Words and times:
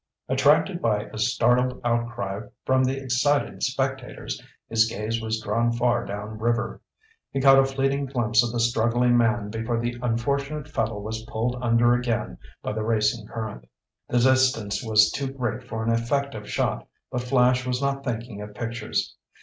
Attracted 0.27 0.81
by 0.81 1.03
a 1.13 1.19
startled 1.19 1.79
outcry 1.85 2.39
from 2.65 2.83
the 2.83 2.97
excited 2.99 3.61
spectators, 3.61 4.41
his 4.67 4.89
gaze 4.89 5.21
was 5.21 5.39
drawn 5.39 5.71
far 5.71 6.05
down 6.05 6.39
river. 6.39 6.81
He 7.29 7.39
caught 7.39 7.59
a 7.59 7.65
fleeting 7.65 8.07
glimpse 8.07 8.43
of 8.43 8.51
the 8.51 8.59
struggling 8.59 9.15
man 9.15 9.51
before 9.51 9.79
the 9.79 9.97
unfortunate 10.01 10.67
fellow 10.67 10.97
was 10.99 11.21
pulled 11.25 11.55
under 11.61 11.93
again 11.93 12.39
by 12.63 12.73
the 12.73 12.81
racing 12.81 13.27
current. 13.27 13.67
The 14.09 14.17
distance 14.17 14.83
was 14.83 15.11
too 15.11 15.31
great 15.33 15.61
for 15.61 15.83
an 15.83 15.91
effective 15.91 16.49
shot, 16.49 16.87
but 17.11 17.21
Flash 17.21 17.67
was 17.67 17.79
not 17.79 18.03
thinking 18.03 18.41
of 18.41 18.55
pictures. 18.55 19.15